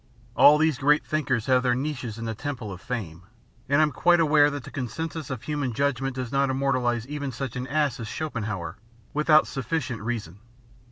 All 0.35 0.57
these 0.57 0.79
great 0.79 1.05
thinkers 1.05 1.45
have 1.45 1.61
their 1.61 1.75
niches 1.75 2.17
in 2.17 2.25
the 2.25 2.33
Temple 2.33 2.71
of 2.73 2.81
Fame, 2.81 3.21
and 3.69 3.83
I'm 3.83 3.91
quite 3.91 4.19
aware 4.19 4.49
that 4.49 4.63
the 4.63 4.71
consensus 4.71 5.29
of 5.29 5.43
human 5.43 5.73
judgment 5.73 6.15
does 6.15 6.31
not 6.31 6.49
immortalise 6.49 7.05
even 7.07 7.31
such 7.31 7.55
an 7.55 7.67
ass 7.67 7.99
as 7.99 8.07
Schopenhauer, 8.07 8.77
without 9.13 9.45
sufficient 9.45 10.01
reason. 10.01 10.39